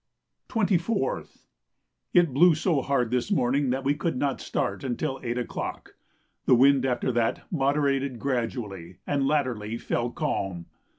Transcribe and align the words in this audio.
24th. 0.49 1.43
It 2.11 2.33
blew 2.33 2.55
so 2.55 2.81
hard 2.81 3.11
this 3.11 3.29
morning 3.29 3.69
that 3.69 3.83
we 3.83 3.93
could 3.93 4.17
not 4.17 4.41
start 4.41 4.83
until 4.83 5.19
8 5.21 5.37
o'clock. 5.37 5.93
The 6.47 6.55
wind 6.55 6.87
after 6.87 7.11
that 7.11 7.43
moderated 7.51 8.17
gradually, 8.17 8.97
and 9.05 9.27
latterly 9.27 9.77
fell 9.77 10.09
calm. 10.09 10.65